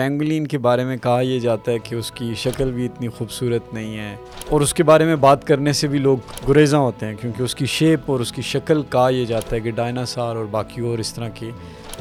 [0.00, 3.74] Pangolin کے بارے میں کہا یہ جاتا ہے کہ اس کی شکل بھی اتنی خوبصورت
[3.74, 4.16] نہیں ہے۔
[4.48, 7.54] اور اس کے بارے میں بات کرنے سے بھی لوگ گریزاں ہوتے ہیں کیونکہ اس
[7.54, 10.98] کی شیپ اور اس کی شکل کہا یہ جاتا ہے کہ ڈائناسار اور باقی اور
[10.98, 11.50] اس طرح کے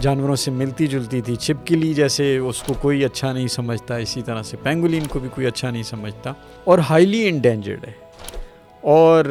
[0.02, 4.44] جانوروں سے ملتی جلتی تھی۔ چھپکلی جیسے اس کو کوئی اچھا نہیں سمجھتا، اسی طرح
[4.44, 8.09] سے پینگولین کو بھی کوئی اچھا نہیں سمجھتا اور ہائیلی انڈینجرڈ ہے۔
[8.82, 9.26] اور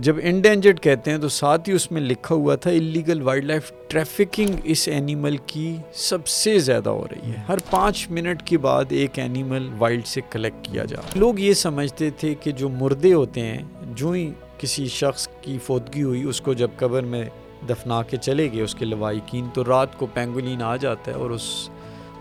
[0.00, 3.72] جب انڈینجرڈ کہتے ہیں تو ساتھ ہی اس میں لکھا ہوا تھا اللیگل وائلڈ لائف
[3.88, 8.84] ٹریفکنگ اس اینیمل کی سب سے زیادہ ہو رہی ہے۔ ہر پانچ منٹ کے بعد
[8.88, 13.40] ایک اینیمل وائلڈ سے کلیکٹ کیا جا لوگ یہ سمجھتے تھے کہ جو مردے ہوتے
[13.40, 17.24] ہیں جو ہی کسی شخص کی فوتگی ہوئی، اس کو جب قبر میں
[17.68, 21.30] دفنا کے چلے گئے، اس کے لوائقین، تو رات کو پینگولین آ جاتا ہے اور
[21.30, 21.68] اس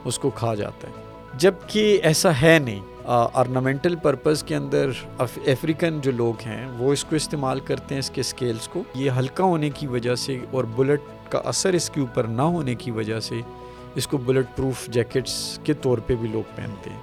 [0.06, 0.94] اس کو کھا جاتا ہے۔
[1.38, 7.16] جبکہ ایسا ہے نہیں۔ آرنامنٹل پرپز کے اندر افریقن جو لوگ ہیں، وہ اس کو
[7.16, 11.02] استعمال کرتے ہیں اس کے اسکیلس کو۔ یہ ہلکا ہونے کی وجہ سے اور بلٹ
[11.30, 13.36] کا اثر اس کے اوپر نہ ہونے کی وجہ سے
[13.96, 17.00] اس کو بلٹ پروف جیکٹس کے طور پہ بھی لوگ پہنتے ہیں۔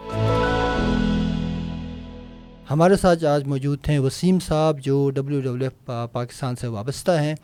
[2.70, 7.34] ہمارے ساتھ آج موجود تھے وسیم صاحب جو ڈبلیو ڈبلیو ایف پاکستان سے وابستہ ہیں۔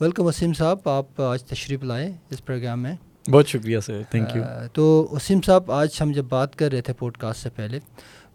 [0.00, 2.94] ویلکم وسیم صاحب، آپ آج تشریف لائیں اس پروگرام میں۔
[3.30, 4.42] بہت شکریہ سر تھینک یو
[4.72, 7.78] تو وسیم صاحب، آج ہم جب بات کر رہے تھے پوڈ کاسٹ سے پہلے،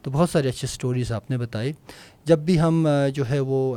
[0.02, 1.72] تو بہت ساری اچھی اسٹوریز آپ نے بتائی۔
[2.26, 3.76] جب بھی ہم جو ہے وہ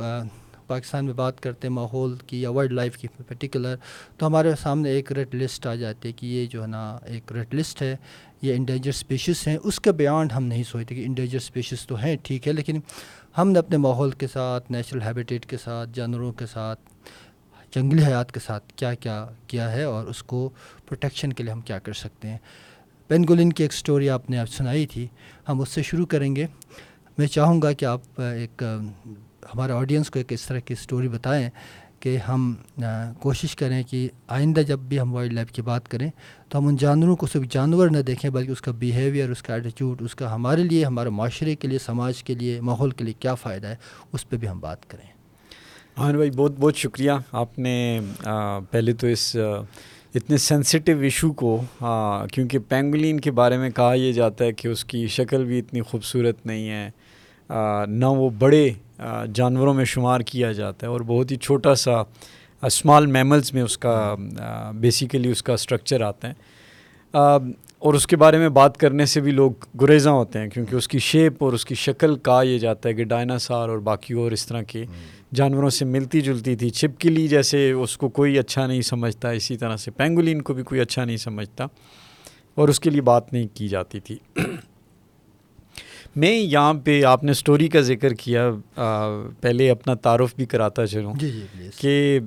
[0.67, 3.75] پاکستان میں بات کرتے ہیں، ماحول کی یا ورلڈ لائف کی پرٹیکولر
[4.17, 7.31] تو ہمارے سامنے ایک ریڈ لسٹ آ جاتی ہے کہ یہ جو ہے نا ایک
[7.31, 7.95] ریڈ لسٹ ہے،
[8.41, 12.15] یہ انڈینجر اسپیشیز ہیں۔ اس کے بیانڈ ہم نہیں سوچتے کہ انڈینجر اسپیشیز تو ہیں،
[12.23, 12.79] ٹھیک ہے، لیکن
[13.37, 16.79] ہم نے اپنے ماحول کے ساتھ نیچرل ہیبیٹیٹ کے ساتھ، جانوروں کے ساتھ
[17.71, 20.49] جنگلی حیات کے ساتھ کیا کیا کیا ہے اور اس کو
[20.87, 22.37] پروٹیکشن کے لیے ہم کیا کر سکتے ہیں۔
[23.07, 25.07] پینگولن کی ایک سٹوری آپ نے سنائی تھی۔
[25.49, 26.45] ہم اس سے شروع کریں گے۔
[27.17, 28.63] میں چاہوں گا کہ آپ ایک
[29.55, 31.49] ہمارے آڈینس کو ایک اس طرح کی سٹوری بتائیں
[31.99, 32.53] کہ ہم
[33.19, 36.11] کوشش کریں کہ آئندہ جب بھی ہم وائلڈ لائف کی بات کریں
[36.49, 39.53] تو ہم ان جانوروں کو صرف جانور نہ دیکھیں بلکہ اس کا بیہیویئر اس کا
[39.53, 43.13] ایٹیچیوڈ اس کا ہمارے لیے، ہمارے معاشرے کے لیے، سماج کے لیے، ماحول کے لیے
[43.13, 43.75] کیا فائدہ ہے،
[44.13, 45.20] اس پہ بھی ہم بات کریں۔
[45.97, 47.99] ہاں بھائی، بہت بہت شکریہ۔ آپ نے
[48.71, 49.35] پہلے تو اس
[50.15, 51.61] اتنے سینسٹیو ایشو کو
[52.33, 55.81] کیونکہ پینگولین کے بارے میں کہا یہ جاتا ہے کہ اس کی شکل بھی اتنی
[55.81, 56.89] خوبصورت نہیں ہے۔
[57.87, 58.69] نہ وہ بڑے
[59.33, 61.91] جانوروں میں شمار کیا جاتا ہے اور بہت ہی چھوٹا سا
[62.61, 64.15] اسمال میملز میں اس کا
[64.75, 66.33] بیسیکلی اس کا اسٹرکچر آتا ہے۔
[67.79, 70.87] اور اس کے بارے میں بات کرنے سے بھی لوگ گریزاں ہوتے ہیں کیونکہ اس
[70.87, 74.31] کی شیپ اور اس کی شکل کہا یہ جاتا ہے کہ ڈائناسار اور باقی اور
[74.31, 74.85] اس طرح کے۔
[75.35, 79.77] جانوروں سے ملتی جلتی تھی چھپکلی جیسے اس کو کوئی اچھا نہیں سمجھتا اسی طرح
[79.77, 81.65] سے پینگولین کو بھی کوئی اچھا نہیں سمجھتا
[82.55, 84.17] اور اس کے لیے بات نہیں کی جاتی تھی۔
[86.15, 88.49] میں یہاں پہ آپ نے اسٹوری کا ذکر کیا
[89.41, 92.19] پہلے اپنا تعارف بھی کراتا چلوں۔ جی جی کہ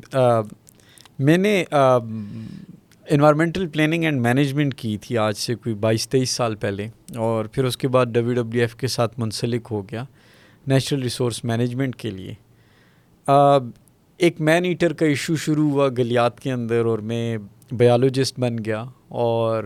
[1.18, 6.88] میں نے انوائرمنٹل پلاننگ اینڈ مینجمنٹ کی تھی آج سے کوئی بائیس تیئیس سال پہلے
[7.16, 10.04] اور پھر اس کے بعد ڈبلیو ڈبلیو ایف کے ساتھ منسلک ہو گیا۔
[10.66, 12.34] نیچرل ریسورس مینجمنٹ کے لیے۔
[13.28, 17.38] ایک مین ایٹر کا ایشو شروع ہوا گلیات کے اندر اور میں
[17.78, 19.64] بایولوجسٹ بن گیا اور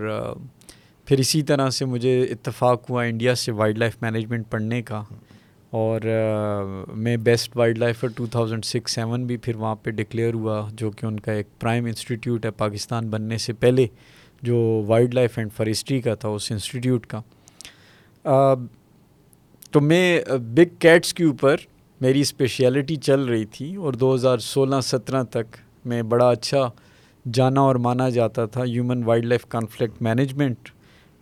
[1.07, 5.03] پھر اسی طرح سے مجھے اتفاق ہوا انڈیا سے وائلڈ لائف مینجمنٹ پڑھنے کا
[5.71, 6.01] اور
[6.97, 11.07] میں best wildlifer two thousand six seven بھی پھر وہاں پہ ڈکلیئر ہوا جو کہ
[11.07, 13.87] ان کا ایک پرائم انسٹیٹیوٹ ہے پاکستان بننے سے پہلے
[14.43, 17.21] جو وائلڈ لائف اینڈ فارسٹری کا تھا اس انسٹیٹیوٹ کا۔
[19.71, 21.57] تو میں بگ کیٹس کے اوپر
[22.01, 26.71] میری اسپیشیلٹی چل رہی تھی اور دو ہزار سولہ سترہ تک میں بڑا اچھا
[27.33, 30.69] جانا اور مانا جاتا تھا human wildlife conflict management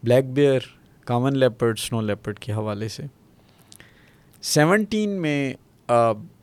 [0.02, 0.60] black bear
[1.04, 3.02] common leopard snow leopard کے حوالے سے۔
[4.42, 5.54] سیونٹین میں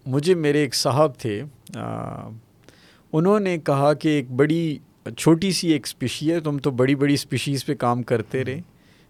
[0.05, 1.41] مجھے میرے ایک صاحب تھے
[3.13, 4.77] انہوں نے کہا کہ ایک بڑی
[5.17, 8.59] چھوٹی سی ایک اسپیشی ہے، تم تو بڑی بڑی اسپیشیز پہ کام کرتے رہے۔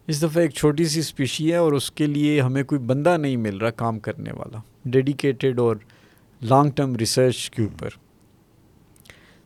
[0.07, 3.37] اس دفعہ ایک چھوٹی سی اسپیشی ہے اور اس کے لیے ہمیں کوئی بندہ نہیں
[3.37, 5.75] مل رہا کام کرنے والا۔ ڈیڈیکیٹڈ اور
[6.41, 7.89] لانگ ٹرم ریسرچ کے اوپر۔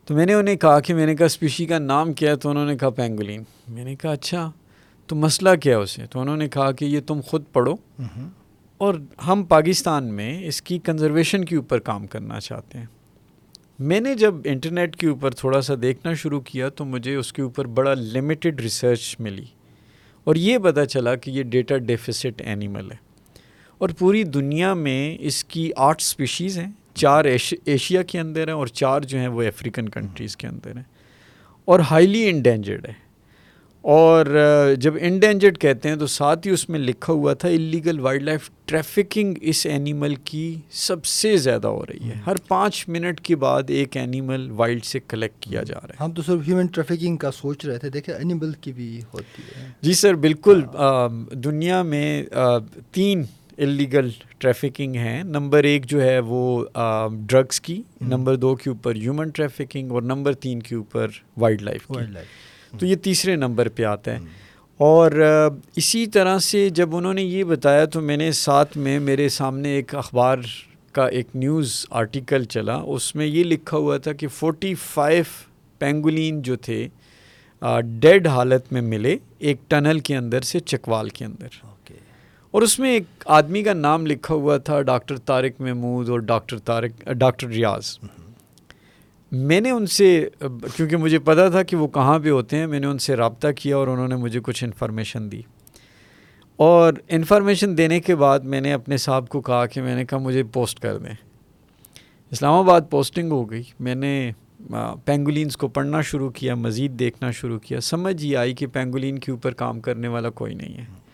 [0.04, 2.50] تو میں نے انہیں کہا کہ میں نے کہا اسپیشی کا نام کیا ہے تو
[2.50, 4.50] انہوں نے کہا پینگولین میں نے کہا اچھا
[5.06, 7.74] تو مسئلہ کیا ہے اسے؟ تو انہوں نے کہا کہ یہ تم خود پڑھو۔
[8.78, 8.94] اور
[9.26, 12.86] ہم پاکستان میں اس کی کنزرویشن کے اوپر کام کرنا چاہتے ہیں۔
[13.78, 17.42] میں نے جب انٹرنیٹ کے اوپر تھوڑا سا دیکھنا شروع کیا تو مجھے اس کے
[17.42, 19.44] اوپر بڑا لمیٹڈ ریسرچ ملی۔
[20.24, 23.07] اور یہ پتہ چلا کہ یہ ڈیٹا ڈیفیسٹ اینیمل ہے۔
[23.78, 27.24] اور پوری دنیا میں اس کی آٹھ اسپیشیز ہیں چار
[27.64, 30.82] ایشیا کے اندر ہیں اور چار جو ہیں وہ افریقن کنٹریز کے اندر ہیں۔
[31.64, 32.92] اور ہائیلی انڈینجرڈ ہے
[33.80, 34.26] اور
[34.78, 38.50] جب انڈینجرڈ کہتے ہیں تو ساتھ ہی اس میں لکھا ہوا تھا انلیگل وائلڈ لائف
[38.64, 43.62] ٹریفکنگ اس اینیمل کی سب سے زیادہ ہو رہی ہے۔ ہر پانچ منٹ کے بعد
[43.68, 47.30] ایک اینیمل وائلڈ سے کلیکٹ کیا جا رہا ہے۔ ہم تو صرف ہیومن ٹریفکنگ کا
[47.30, 50.62] سوچ رہے تھے دیکھیں اینیمل کی بھی ہوتی ہے۔ جی سر بالکل
[51.32, 52.22] دنیا میں
[52.92, 53.22] تین
[53.58, 54.08] انلیگل
[54.38, 56.64] ٹریفکنگ ہیں نمبر ایک جو ہے وہ
[57.26, 61.90] ڈرگس کی۔ نمبر دو کے اوپر ہیومن ٹریفکنگ اور نمبر تین کے اوپر وائلڈ لائف
[61.90, 64.18] وائلڈ لائف تو یہ تیسرے نمبر پہ آتا ہے۔
[64.76, 65.10] اور
[65.76, 69.68] اسی طرح سے جب انہوں نے یہ بتایا تو میں نے ساتھ میں میرے سامنے
[69.68, 70.38] ایک اخبار
[70.92, 75.24] کا ایک نیوز آرٹیکل چلا۔ اس میں یہ لکھا ہوا تھا کہ فورٹی فائیو
[75.78, 76.88] پینگولین جو تھے
[78.00, 81.48] ڈیڈ حالت میں ملے ایک ٹنل کے اندر سے چکوال کے اندر۔
[82.50, 86.58] اور اس میں ایک آدمی کا نام لکھا ہوا تھا ڈاکٹر طارق محمود اور ڈاکٹر
[86.58, 87.98] طارق، ڈاکٹر ریاض۔
[89.32, 90.28] میں نے ان سے،
[90.76, 93.48] کیونکہ مجھے پتا تھا کہ وہ کہاں پہ ہوتے ہیں، میں نے ان سے رابطہ
[93.56, 95.42] کیا اور انہوں نے مجھے کچھ انفارمیشن دی۔
[96.56, 100.18] اور انفارمیشن دینے کے بعد میں نے اپنے صاحب کو کہا کہ میں نے کہا
[100.18, 101.14] مجھے پوسٹ کر دیں۔
[102.30, 104.30] اسلام آباد پوسٹنگ ہو گئی۔ میں نے
[105.04, 109.32] پینگولینس کو پڑھنا شروع کیا، مزید دیکھنا شروع کیا۔ سمجھ ہی آئی کہ پینگولین کے
[109.32, 111.07] اوپر کام کرنے والا کوئی نہیں ہے۔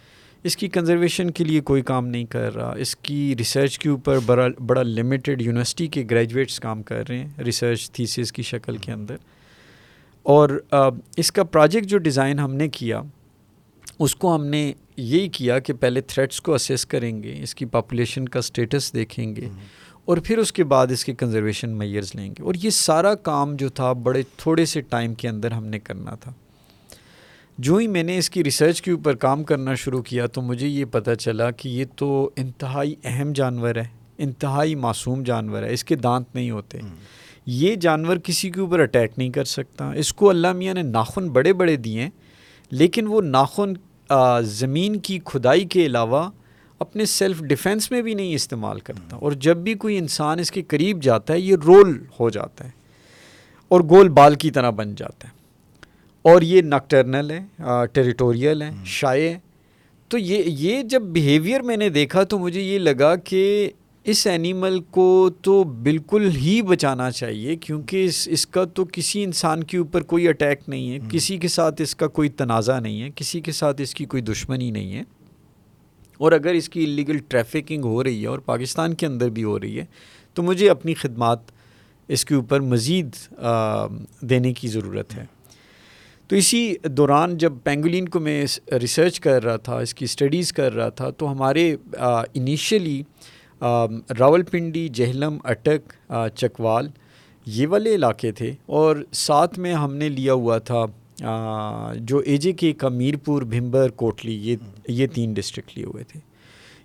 [0.44, 4.19] اس کی کنزرویشن کے لیے کوئی کام نہیں کر رہا۔ اس کی ریسرچ کے اوپر
[4.26, 8.93] بڑا بڑا لمیٹڈ یونیورسٹی کے گریجویٹس کام کر رہے ہیں ریسرچ تھیسس کی شکل کے
[8.93, 9.17] اندر۔
[10.23, 10.64] اور
[11.17, 13.02] اس کا پروجیکٹ جو ڈیزائن ہم نے کیا
[13.99, 17.64] اس کو ہم نے یہی کیا کہ پہلے تھریٹس کو اسیس کریں گے اس کی
[17.64, 19.49] پاپولیشن کا اسٹیٹس دیکھیں گے۔
[20.05, 23.56] اور پھر اس کے بعد اس کے کنزرویشن میئرز لیں گے۔ اور یہ سارا کام
[23.56, 26.32] جو تھا بڑے تھوڑے سے ٹائم کے اندر ہم نے کرنا تھا۔
[27.58, 30.68] جو ہی میں نے اس کی ریسرچ کے اوپر کام کرنا شروع کیا تو مجھے
[30.68, 33.84] یہ پتہ چلا کہ یہ تو انتہائی اہم جانور ہے
[34.18, 36.78] انتہائی معصوم جانور ہے اس کے دانت نہیں ہوتے۔
[37.46, 41.28] یہ جانور کسی کے اوپر اٹیک نہیں کر سکتا۔ اس کو اللہ میاں نے ناخن
[41.28, 42.08] بڑے بڑے دیے
[42.70, 43.72] لیکن وہ ناخن
[44.42, 46.30] زمین کی کھدائی کے علاوہ
[46.78, 50.62] اپنے سیلف ڈیفینس میں بھی نہیں استعمال کرتا۔ اور جب بھی کوئی انسان اس کے
[50.62, 52.70] قریب جاتا ہے یہ رول ہو جاتا ہے
[53.68, 55.44] اور گول بال کی طرح بن جاتا ہے۔
[56.25, 57.62] اور یہ نکٹرنل ہے
[57.93, 59.35] ٹیریٹوریل ہے شائع
[60.09, 63.71] تو یہ یہ جب بیہیویئر میں نے دیکھا تو مجھے یہ لگا کہ
[64.05, 69.65] اس اینیمل کو تو بالکل ہی بچانا چاہیے کیونکہ اس اس کا تو کسی انسان
[69.65, 73.09] کے اوپر کوئی اٹیک نہیں ہے کسی کے ساتھ اس کا کوئی تنازع نہیں ہے
[73.15, 75.03] کسی کے ساتھ اس کی کوئی دشمنی نہیں ہے۔
[76.19, 79.61] اور اگر اس کی انلیگل ٹریفکنگ ہو رہی ہے اور پاکستان کے اندر بھی ہو
[79.61, 79.85] رہی ہے
[80.35, 81.38] تو مجھے اپنی خدمات
[82.09, 83.11] اس کے اوپر مزید
[84.21, 85.25] دینے کی ضرورت ہے۔
[86.29, 88.44] تو اسی دوران جب پینگولین کو میں
[88.81, 93.03] ریسرچ کر رہا تھا، اس کی اسٹڈیز کر رہا تھا، تو ہمارے انیشلی
[94.19, 95.93] راول پنڈی جہلم، اٹک
[96.37, 96.88] چکوال،
[97.47, 100.85] یہ والے علاقے تھے۔ اور ساتھ میں ہم نے لیا ہوا تھا
[101.97, 104.56] جو اے جے کے کا میرپور، بھمبر، کوٹلی، یہ
[104.88, 106.21] یہ تین ڈسٹرکٹ لیے ہوئے تھے۔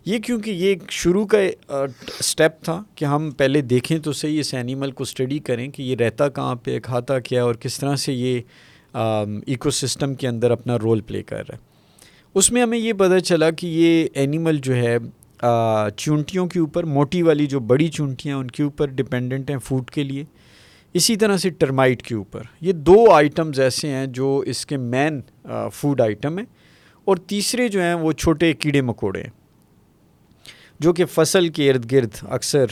[0.05, 1.37] یہ کیونکہ یہ ایک شروع کا
[2.19, 5.95] اسٹیپ تھا کہ ہم پہلے دیکھیں تو صحیح اس اینیمل کو اسٹڈی کریں کہ یہ
[5.95, 8.41] رہتا کہاں پہ، کھاتا کیا اور کس طرح سے یہ
[8.93, 11.57] ایکو سسٹم کے اندر اپنا رول پلے کر رہا ہے۔
[12.35, 14.97] اس میں ہمیں یہ پتہ چلا کہ یہ اینیمل جو ہے
[15.97, 20.03] چونٹیوں کے اوپر، موٹی والی جو بڑی چونٹیاں ان کے اوپر ڈپینڈنٹ ہیں فوڈ کے
[20.03, 20.23] لیے۔
[20.93, 25.21] اسی طرح سے ٹرمائٹ کے اوپر۔ یہ دو آئٹمز ایسے ہیں جو اس کے مین
[25.73, 26.45] فوڈ آئٹم ہیں۔
[27.05, 29.38] اور تیسرے جو ہیں، وہ چھوٹے کیڑے مکوڑے ہیں۔
[30.79, 32.65] جو کہ فصل کے ارد گرد اکثر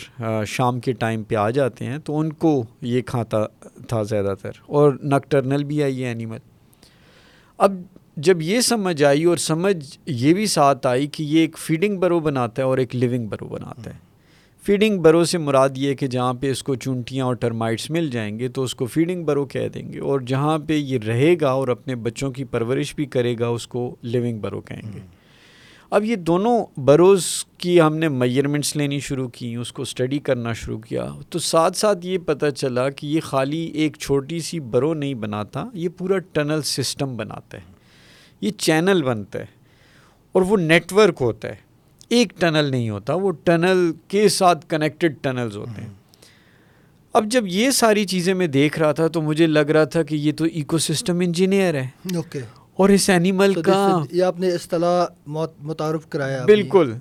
[0.48, 3.46] شام کے ٹائم پہ آ جاتے ہیں، تو ان کو یہ کھاتا
[3.88, 6.38] تھا زیادہ تر، اور نکٹرنل بھی آئی ہے اینیمل۔
[7.60, 7.76] اب
[8.18, 12.20] جب یہ سمجھ آئی اور سمجھ یہ بھی ساتھ آئی کہ یہ ایک فیڈنگ برو
[12.20, 14.06] بناتا ہے اور ایک لیونگ برو بناتا ہے۔
[14.66, 18.38] فیڈنگ برو سے مراد یہ کہ جہاں پہ اس کو چونٹیاں اور ٹرمائٹس مل جائیں
[18.40, 21.50] گے، تو اس کو فیڈنگ برو کہہ دیں گے، اور جہاں پہ یہ رہے گا
[21.50, 25.00] اور اپنے بچوں کی پرورش بھی کرے گا، اس کو لیونگ برو کہیں گے۔
[25.90, 30.54] اب یہ دونوں بروز کی ہم نے میئرمنٹس لینی شروع کی، اس کو اسٹڈی کرنا
[30.54, 34.94] شروع کیا۔ تو ساتھ ساتھ یہ پتہ چلا کہ یہ خالی ایک چھوٹی سی برو
[34.94, 37.64] نہیں بناتا، یہ پورا ٹنل سسٹم بناتا ہے۔
[38.42, 39.46] یہ چینل بنتا ہے
[40.32, 41.56] اور وہ نیٹ ورک ہوتا ہے۔
[42.10, 45.94] ایک ٹنل نہیں ہوتا، وہ ٹنل کے ساتھ کنیکٹڈ ٹنلز ہوتے ہیں۔
[47.14, 50.16] اب جب یہ ساری چیزیں میں دیکھ رہا تھا تو مجھے لگ رہا تھا کہ
[50.16, 52.42] یہ تو ایکو سسٹم انجینئر ہے۔ اوکے
[52.78, 55.06] اور اس اینیمل کا یہ آپ نے اصطلاح
[55.62, 56.94] متعارف کرایا بالکل.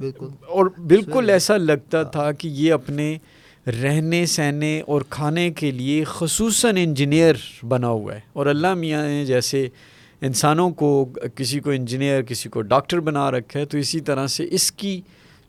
[0.49, 3.19] اور بالکل ایسا لگتا تھا کہ یہ اپنے
[3.83, 7.35] رہنے سہنے اور کھانے کے لیے خصوصاً انجینئر
[7.69, 9.69] بنا ہوا ہے۔ اور اللہ میاں نے جیسے
[10.21, 11.05] انسانوں کو
[11.35, 15.01] کسی کو انجینئر کسی کو ڈاکٹر بنا رکھا ہے تو اسی طرح سے اس کی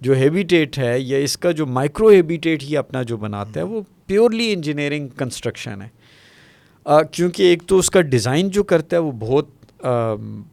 [0.02, 3.82] جو ہیبیٹیٹ ہے یا اس کا جو مائکرو ہیبیٹیٹ ہی اپنا جو بناتا ہے وہ
[4.06, 5.88] پیورلی انجینئرنگ کنسٹرکشن ہے۔
[7.12, 9.46] کیونکہ ایک تو اس کا ڈیزائن جو کرتا ہے وہ بہت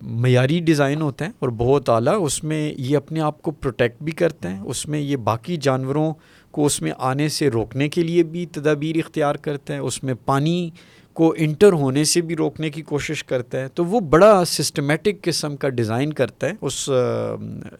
[0.02, 4.12] معیاری ڈیزائن ہوتا ہے اور بہت اعلیٰ اس میں یہ اپنے آپ کو پروٹیکٹ بھی
[4.12, 6.14] کرتے ہیں اس میں یہ باقی جانوروں
[6.50, 10.14] کو اس میں آنے سے روکنے کے لیے بھی تدابیر اختیار کرتا ہے اس میں
[10.24, 10.70] پانی
[11.12, 15.56] کو انٹر ہونے سے بھی روکنے کی کوشش کرتا ہے تو وہ بڑا سسٹمیٹک قسم
[15.56, 16.90] کا ڈیزائن کرتا ہے اس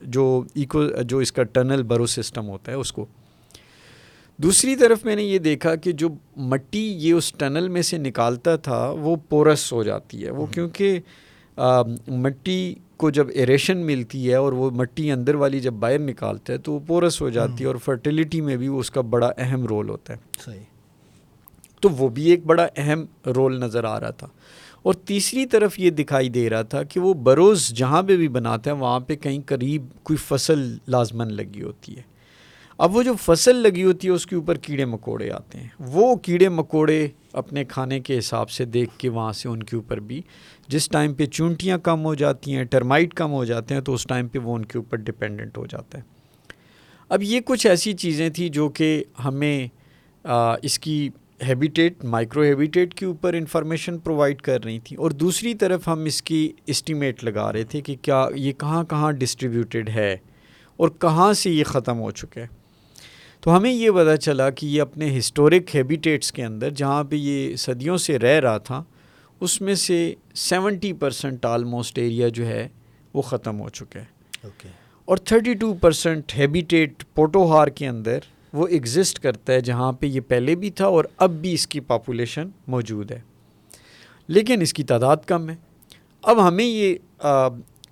[0.03, 3.07] جو ایکو جو اس کا ٹنل برو سسٹم ہوتا ہے اس کو۔
[4.39, 8.57] دوسری طرف میں نے یہ دیکھا کہ جو مٹی یہ اس ٹنل میں سے نکالتا
[8.57, 11.01] تھا وہ پورس ہو جاتی ہے وہ کیونکہ
[12.09, 16.59] مٹی کو جب ایریشن ملتی ہے اور وہ مٹی اندر والی جب باہر نکالتا ہے
[16.59, 19.89] تو وہ پورس ہو جاتی ہے اور فرٹیلیٹی میں بھی اس کا بڑا اہم رول
[19.89, 20.61] ہوتا ہے۔ صحیح۔
[21.81, 24.27] تو وہ بھی ایک بڑا اہم رول نظر آ رہا تھا۔
[24.83, 28.71] اور تیسری طرف یہ دکھائی دے رہا تھا کہ وہ بروز جہاں پہ بھی بناتے
[28.71, 32.03] ہیں وہاں پہ کہیں قریب کوئی فصل لازمن لگی ہوتی ہے۔
[32.79, 36.17] اب وہ جو فصل لگی ہوتی ہے اس کے اوپر کیڑے مکوڑے آتے ہیں۔ وہ
[36.17, 40.23] کیڑے مکوڑے اپنے کھانے کے حساب سے دیکھ کے وہاں سے ان کے اوپر بھی
[40.69, 44.05] جس ٹائم پہ چونٹیاں کم ہو جاتی ہیں، ٹرمائٹ کم ہو جاتے ہیں، تو اس
[44.05, 46.03] ٹائم پہ وہ ان کے اوپر ڈپینڈنٹ ہو جاتا ہے۔
[47.09, 49.69] اب یہ کچھ ایسی چیزیں تھیں جو کہ ہمیں
[50.63, 51.09] اس کی
[51.49, 56.23] ہیبیٹیٹ مائکرو ہیبیٹیٹ کے اوپر انفارمیشن پرووائڈ کر رہی تھیں۔ اور دوسری طرف ہم اس
[56.23, 60.17] کی اسٹیمیٹ لگا رہے تھے کہ کیا یہ کہاں کہاں ڈسٹریبیوٹیڈ ہے
[60.77, 62.47] اور کہاں سے یہ ختم ہو چکا ہے۔
[63.41, 67.57] تو ہمیں یہ پتہ چلا کہ یہ اپنے ہسٹورک ہیبیٹیٹس کے اندر، جہاں پہ یہ
[67.57, 68.83] صدیوں سے رہ رہا تھا
[69.41, 72.69] اس میں سے سیونٹی پرسنٹ آلموسٹ ایریا جو ہے
[73.15, 74.05] وہ ختم ہو چکا ہے
[74.47, 74.71] okay.
[75.05, 78.19] اور thirty two percent habitat Pothohar کے اندر
[78.53, 81.81] وہ ایگزسٹ کرتا ہے جہاں پہ یہ پہلے بھی تھا اور اب بھی اس کی
[81.81, 83.21] پاپولیشن موجود ہے۔
[84.27, 85.55] لیکن اس کی تعداد کم ہے۔
[86.23, 86.95] اب ہمیں یہ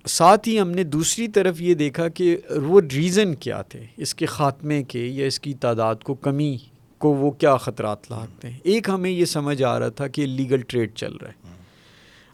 [0.07, 4.27] ساتھ ہی ہم نے دوسری طرف یہ دیکھا کہ وہ ریزن کیا تھے۔ اس کے
[4.27, 6.57] خاتمے کے یا اس کی تعداد کو کمی
[7.03, 10.61] کو وہ کیا خطرات لاتے ہیں؟ ایک ہمیں یہ سمجھ آ رہا تھا کہ لیگل
[10.61, 11.53] ٹریڈ چل رہا ہے۔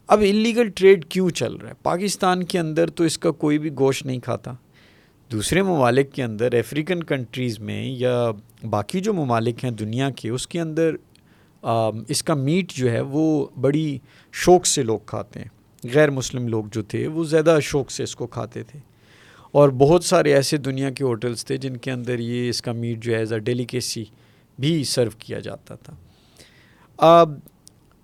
[0.07, 3.69] اب انلیگل ٹریڈ کیوں چل رہا ہے؟ پاکستان کے اندر تو اس کا کوئی بھی
[3.79, 4.53] گوشت نہیں کھاتا۔
[5.31, 8.31] دوسرے ممالک کے اندر افریقن کنٹریز میں یا
[8.69, 10.95] باقی جو ممالک ہیں دنیا کے، اس کے اندر
[12.07, 13.99] اس کا میٹ جو ہے وہ بڑی
[14.33, 15.47] شوق سے لوگ کھاتے ہیں۔
[15.93, 18.79] غیر مسلم لوگ جو تھے، وہ زیادہ شوق سے اس کو کھاتے تھے۔
[19.51, 23.03] اور بہت سارے ایسے دنیا کے ہوٹلس تھے جن کے اندر یہ اس کا میٹ
[23.03, 24.05] جو ہے ایز اے ڈیلیکیسی
[24.59, 25.93] بھی سرو کیا جاتا تھا۔
[26.97, 27.33] اب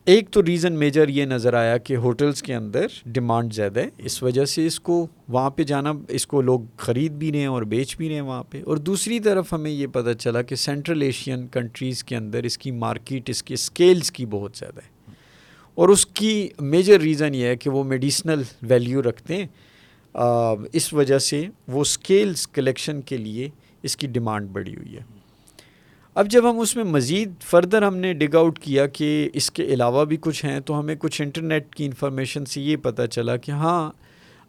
[0.05, 4.23] ایک تو ریزن میجر یہ نظر آیا کہ ہوٹلس کے اندر ڈیمانڈ زیادہ ہے، اس
[4.23, 7.61] وجہ سے اس کو وہاں پہ جانا اس کو لوگ خرید بھی رہے ہیں اور
[7.61, 11.01] بیچ بھی رہے ہیں وہاں پہ۔ اور دوسری طرف ہمیں یہ پتہ چلا کہ سینٹرل
[11.01, 15.11] ایشین کنٹریز کے اندر اس کی مارکیٹ اس کے اسکیلس کی بہت زیادہ ہے۔
[15.75, 19.47] اور اس کی میجر ریزن یہ ہے کہ وہ میڈیسنل ویلیو رکھتے ہیں۔
[20.73, 23.49] اس وجہ سے وہ اسکیلس کلیکشن کے لیے
[23.83, 25.14] اس کی ڈیمانڈ بڑھی ہوئی ہے۔
[26.15, 29.63] اب جب ہم اس میں مزید فردر ہم نے ڈگ آؤٹ کیا کہ اس کے
[29.63, 33.51] علاوہ بھی کچھ ہیں تو ہمیں کچھ انٹرنیٹ کی انفارمیشن سے یہ پتہ چلا کہ
[33.51, 33.91] ہاں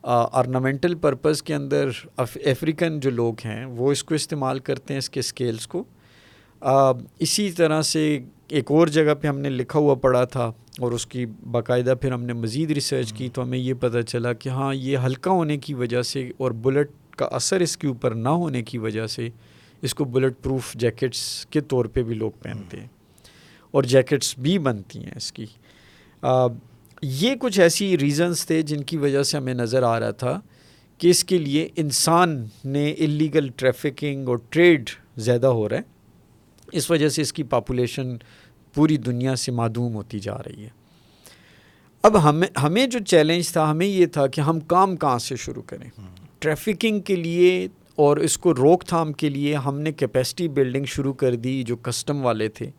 [0.02, 5.10] آرنامنٹل پرپز کے اندر افریقن جو لوگ ہیں وہ اس کو استعمال کرتے ہیں اس
[5.10, 5.84] کے اسکیلس کو۔
[7.18, 8.18] اسی طرح سے
[8.48, 12.12] ایک اور جگہ پہ ہم نے لکھا ہوا پڑھا تھا اور اس کی باقاعدہ پھر
[12.12, 15.56] ہم نے مزید ریسرچ کی تو ہمیں یہ پتہ چلا کہ ہاں یہ ہلکا ہونے
[15.56, 19.28] کی وجہ سے اور بلٹ کا اثر اس کے اوپر نہ ہونے کی وجہ سے
[19.82, 22.86] اس کو بلٹ پروف جیکٹس کے طور پہ بھی لوگ پہنتے ہیں۔
[23.70, 25.46] اور جیکٹس بھی بنتی ہیں اس کی۔
[27.02, 30.40] یہ کچھ ایسی ریزنس تھے جن کی وجہ سے ہمیں نظر آ رہا تھا
[30.98, 35.82] کہ اس کے لیے انسان نے انلیگل ٹریفکنگ اور ٹریڈ زیادہ ہو رہا ہے۔
[36.72, 38.16] اس وجہ سے اس کی پاپولیشن
[38.74, 40.68] پوری دنیا سے معدوم ہوتی جا رہی ہے۔
[42.02, 45.62] اب ہمیں ہمیں جو چیلنج تھا ہمیں یہ تھا کہ ہم کام کہاں سے شروع
[45.62, 45.90] کریں۔
[46.38, 51.12] ٹریفکنگ کے لیے اور اس کو روک تھام کے لیے ہم نے کیپیسٹی بلڈنگ شروع
[51.12, 52.70] کر دی جو کسٹم والے تھے۔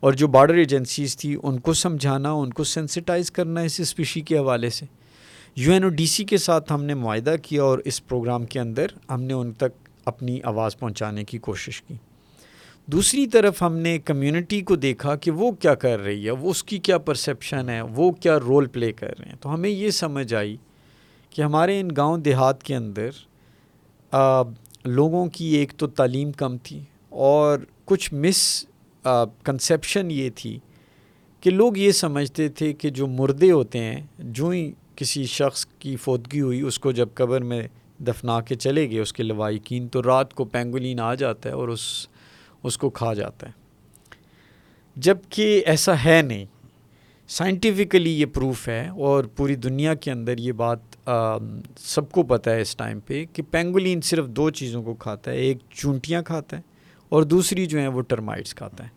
[0.00, 4.38] اور جو بارڈر ایجنسیز تھی، ان کو سمجھانا، ان کو سینسٹائز کرنا اس اسپیشی کے
[4.38, 4.86] حوالے سے۔
[5.56, 8.60] U N O D C کے ساتھ ہم نے معاہدہ کیا اور اس پروگرام کے
[8.60, 11.94] اندر ہم نے ان تک اپنی آواز پہنچانے کی کوشش کی۔
[12.86, 16.64] دوسری طرف ہم نے کمیونٹی کو دیکھا کہ وہ کیا کر رہی ہے، وہ اس
[16.64, 20.34] کی کیا پرسیپشن ہے، وہ کیا رول پلے کر رہے ہیں۔ تو ہمیں یہ سمجھ
[20.34, 20.56] آئی
[21.30, 23.10] کہ ہمارے ان گاؤں دیہات کے اندر
[24.84, 28.66] لوگوں کی ایک تو تعلیم کم تھی اور کچھ مس
[29.44, 30.58] کنسیپشن یہ تھی
[31.40, 35.96] کہ لوگ یہ سمجھتے تھے کہ جو مردے ہوتے ہیں، جو ہی کسی شخص کی
[35.96, 37.68] فوتگی ہوئی، اس کو جب قبر میں
[38.00, 41.68] دفنا کے چلے گئے، اس کے لوائقین، تو رات کو پینگولین آ جاتا ہے اور
[41.68, 42.06] اس
[42.62, 43.52] اس کو کھا جاتا ہے۔
[44.96, 46.44] جبکہ ایسا ہے نہیں۔
[47.32, 51.08] سائنٹیفکلی یہ پروف ہے اور پوری دنیا کے اندر یہ بات
[51.78, 55.36] سب کو پتہ ہے اس ٹائم پہ کہ پینگولین صرف دو چیزوں کو کھاتا ہے،
[55.36, 56.62] ایک چونٹیاں کھاتا ہے
[57.08, 58.88] اور دوسری جو ہیں وہ ٹرمائٹس کھاتا ہے۔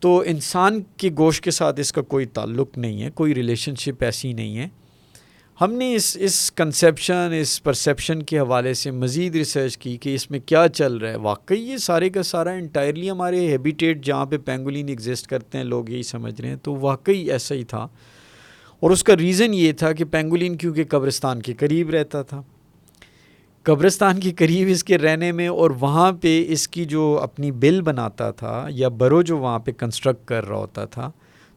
[0.00, 4.04] تو انسان کے گوشت کے ساتھ اس کا کوئی تعلق نہیں ہے، کوئی ریلیشن شپ
[4.04, 4.68] ایسی نہیں ہے۔
[5.60, 10.30] ہم نے اس اس کنسیپشن اس پرسیپشن کے حوالے سے مزید ریسرچ کی کہ اس
[10.30, 14.38] میں کیا چل رہا ہے۔ واقعی یہ سارے کا سارا انٹائرلی ہمارے ہیبیٹیٹ جہاں پہ
[14.38, 17.88] پینگولین ایگزسٹ کرتے ہیں، لوگ یہی سمجھ رہے ہیں۔ تو واقعی ایسا ہی تھا۔
[18.80, 22.42] اور اس کا ریزن یہ تھا کہ پینگولین کیونکہ قبرستان کے قریب رہتا تھا۔
[23.62, 27.82] قبرستان کے قریب اس کے رہنے میں اور وہاں پہ اس کی جو اپنی بل
[27.82, 31.10] بناتا تھا یا برو جو وہاں پہ کنسٹرکٹ کر رہا ہوتا تھا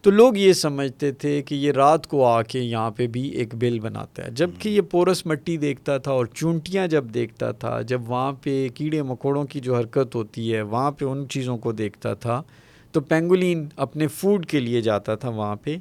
[0.08, 3.56] تو لوگ یہ سمجھتے تھے کہ یہ رات کو آ کے یہاں پہ بھی ایک
[3.56, 8.02] بل بناتا ہے۔ جبکہ یہ پورس مٹی دیکھتا تھا اور چونٹیاں جب دیکھتا تھا جب
[8.10, 12.14] وہاں پہ کیڑے مکوڑوں کی جو حرکت ہوتی ہے وہاں پہ ان چیزوں کو دیکھتا
[12.14, 12.42] تھا
[12.92, 15.78] تو پینگولین اپنے فوڈ کے لیے جاتا تھا وہاں پہ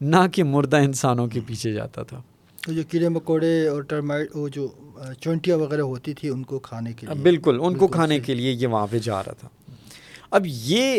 [0.00, 2.20] نہ کہ مردہ انسانوں کے پیچھے جاتا تھا۔
[2.66, 4.68] تو جو کیڑے مکوڑے اور ٹرمائٹ وہ جو
[5.20, 8.52] چونٹیاں وغیرہ ہوتی تھی ان کو کھانے کے لیے؟ بالکل ان کو کھانے کے لیے
[8.52, 9.48] یہ وہاں پہ جا رہا تھا۔
[10.30, 10.98] اب یہ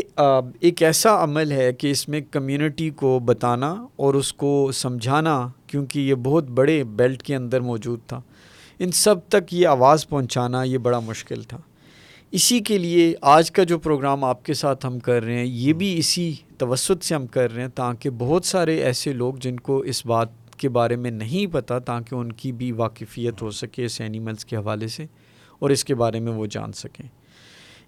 [0.59, 5.99] ایک ایسا عمل ہے کہ اس میں کمیونٹی کو بتانا اور اس کو سمجھانا، کیونکہ
[5.99, 8.21] یہ بہت بڑے بیلٹ کے اندر موجود تھا۔
[8.79, 11.57] ان سب تک یہ آواز پہنچانا یہ بڑا مشکل تھا۔
[12.31, 15.73] اسی کے لیے آج کا جو پروگرام آپ کے ساتھ ہم کر رہے ہیں، یہ
[15.73, 19.79] بھی اسی توسط سے ہم کر رہے ہیں تاکہ بہت سارے ایسے لوگ جن کو
[19.79, 24.01] اس بات کے بارے میں نہیں پتہ تاکہ ان کی بھی واقفیت ہو سکے اس
[24.01, 25.05] اینیملس کے حوالے سے
[25.59, 27.05] اور اس کے بارے میں وہ جان سکیں۔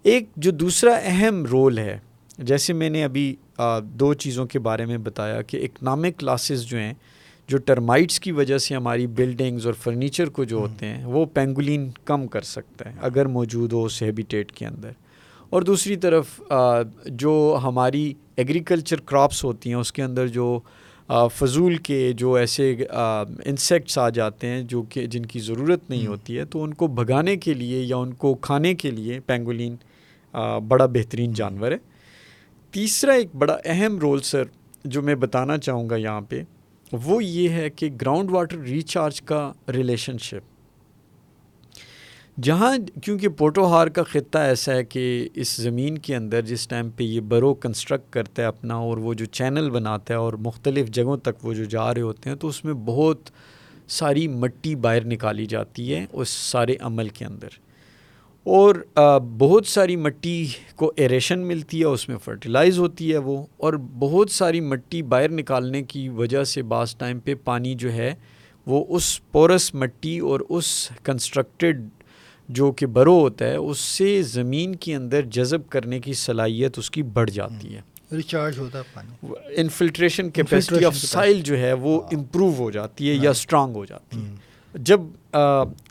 [0.04, 2.00] ایک جو دوسرا اہم رول ہے
[2.38, 3.36] جیسے میں نے ابھی
[3.84, 6.94] دو چیزوں کے بارے میں بتایا کہ اکنامک کلاسز جو ہیں
[7.48, 11.90] جو ٹرمائٹس کی وجہ سے ہماری بلڈنگز اور فرنیچر کو جو ہوتے ہیں وہ پینگولین
[12.06, 14.90] کم کر سکتا ہے اگر موجود ہو اس ہیبیٹیٹ کے اندر۔
[15.50, 16.42] اور دوسری طرف
[17.06, 20.60] جو ہماری ایگریکلچر کراپس ہوتی ہیں اس کے اندر جو
[21.10, 22.76] فضول کے جو ایسے
[23.46, 26.88] انسیکٹس آ جاتے ہیں جو کہ جن کی ضرورت نہیں ہوتی ہے تو ان کو
[26.88, 29.76] بھگانے کے لیے یا ان کو کھانے کے لیے پینگولین
[30.68, 31.78] بڑا بہترین جانور ہے۔
[32.72, 34.44] تیسرا ایک بڑا اہم رول سر
[34.86, 36.44] جو میں بتانا چاہوں گا یہاں پہ،
[36.92, 40.54] وہ یہ ہے کہ گراؤنڈ واٹر ریچارج کا ریلیشن شپ۔
[42.42, 47.04] جہاں کیونکہ پوٹوہار کا خطہ ایسا ہے کہ اس زمین کے اندر جس ٹائم پہ
[47.04, 51.18] یہ برو کنسٹرکٹ کرتا ہے اپنا اور وہ جو چینل بناتا ہے اور مختلف جگہوں
[51.18, 53.30] تک وہ جو جا رہے ہوتے ہیں، تو اس میں بہت
[53.88, 57.63] ساری مٹی باہر نکالی جاتی ہے اس سارے عمل کے اندر۔
[58.46, 58.76] اور
[59.38, 64.32] بہت ساری مٹی کو ایریشن ملتی ہے اس میں فرٹیلائز ہوتی ہے وہ اور بہت
[64.32, 68.16] ساری مٹی باہر نکالنے کی وجہ سے بعض ٹائم پہ پانی جو ہے
[68.68, 71.88] وہ اس پورس مٹی اور اس کنسٹرکٹیڈ
[72.50, 76.92] جو کہ برو ہوتا ہے اس سے زمین کے اندر جذب کرنے کی صلاحیت اس
[76.92, 77.82] کی بڑھ جاتی ہے۔
[78.16, 83.10] ریچارج ہوتا ہے پانی۔ انفلٹریشن کیپیسٹی آف سائل جو ہے وہ امپروو ہاں۔ ہو جاتی
[83.10, 84.36] ہے یا اسٹرانگ ہو جاتی ہے۔
[84.74, 85.02] جب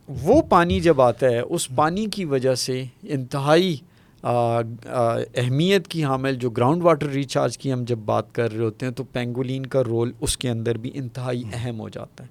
[0.08, 3.76] وہ پانی جب آتا ہے اس پانی کی وجہ سے انتہائی
[4.22, 8.92] اہمیت کی حامل جو گراؤنڈ واٹر ریچارج کی ہم جب بات کر رہے ہوتے ہیں
[8.92, 12.28] تو پینگولین کا رول اس کے اندر بھی انتہائی اہم ہو جاتا ہے۔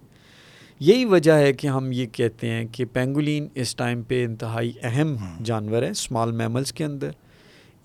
[0.80, 5.16] یہی وجہ ہے کہ ہم یہ کہتے ہیں کہ پینگولین اس ٹائم پہ انتہائی اہم
[5.44, 7.10] جانور ہے اسمال میملس کے اندر۔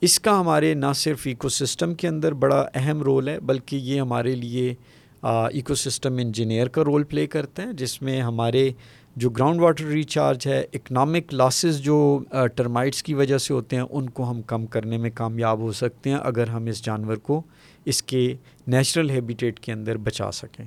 [0.00, 4.00] اس کا ہمارے نہ صرف ایکو سسٹم کے اندر بڑا اہم رول ہے بلکہ یہ
[4.00, 4.74] ہمارے لیے
[5.22, 8.70] ایکو سسٹم انجینئر کا رول پلے کرتے ہیں، جس میں ہمارے
[9.16, 12.18] جو گراؤنڈ واٹر ریچارج ہے اکنامک لاسز جو
[12.56, 16.10] ٹرمائٹس کی وجہ سے ہوتے ہیں، ان کو ہم کم کرنے میں کامیاب ہو سکتے
[16.10, 17.40] ہیں اگر ہم اس جانور کو
[17.84, 18.32] اس کے
[18.66, 20.64] نیچرل ہیبیٹیٹ کے اندر بچا سکیں۔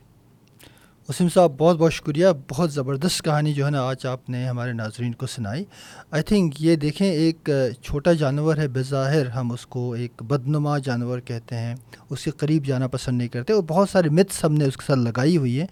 [1.10, 4.74] وسیم صاحب، بہت بہت شکریہ۔ بہت زبردست کہانی جو ہے نا آج آپ نے ہمارے
[4.74, 5.66] ناظرین کو سنائی۔
[6.12, 7.50] آئی تھنک یہ دیکھیں، ایک
[7.82, 11.76] چھوٹا جانور ہے، بظاہر ہم اس کو ایک بدنما جانور کہتے ہیں۔
[12.10, 14.84] اس کے قریب جانا پسند نہیں کرتے۔ اور بہت سارے متس ہم نے اس کے
[14.88, 15.68] ساتھ لگائی ہوئی ہیں۔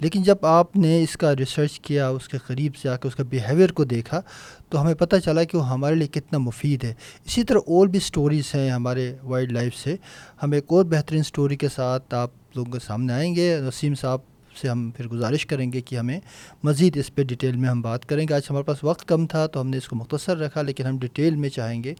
[0.00, 3.16] لیکن جب آپ نے اس کا ریسرچ کیا، اس کے قریب سے آ کے اس
[3.16, 4.20] کا بیہیویئر کو دیکھا،
[4.68, 7.98] تو ہمیں پتہ چلا کہ وہ ہمارے لیے کتنا مفید ہے۔ اسی طرح اور بھی
[7.98, 9.96] سٹوریز ہیں ہمارے وائلڈ لائف سے۔
[10.42, 14.31] ہم ایک اور بہترین سٹوری کے ساتھ آپ لوگوں کے سامنے آئیں گے۔ وسیم صاحب
[14.60, 16.18] سے ہم پھر گزارش کریں گے کہ ہمیں
[16.62, 19.46] مزید اس پہ ڈیٹیل میں ہم بات کریں گے۔ آج ہمارے پاس وقت کم تھا
[19.46, 21.94] تو ہم نے اس کو مختصر رکھا لیکن ہم ڈیٹیل میں چاہیں گے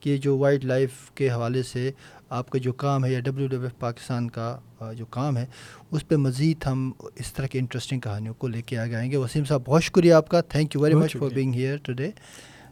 [0.00, 1.90] کہ جو وائلڈ لائف کے حوالے سے
[2.30, 4.58] آپ کا جو کام ہے یا ڈبلیو ڈبلیو ایف پاکستان کا
[4.96, 5.46] جو کام ہے
[5.90, 9.16] اس پہ مزید ہم اس طرح کی انٹرسٹنگ کہانیوں کو لے کے آ جائیں گے۔
[9.16, 12.10] وسیم صاحب بہت شکریہ آپ کا۔ Thank you very much for being here today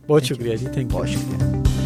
[0.09, 1.86] بہت شکریہ جی تھینک بہت شکریہ۔